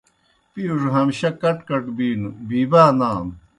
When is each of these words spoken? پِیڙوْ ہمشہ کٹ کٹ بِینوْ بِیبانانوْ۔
پِیڙوْ 0.53 0.87
ہمشہ 0.95 1.29
کٹ 1.41 1.57
کٹ 1.67 1.83
بِینوْ 1.97 2.29
بِیبانانوْ۔ 2.47 3.31